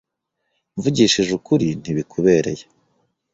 [0.77, 2.63] Mvugishije ukuri, ntibikubereye.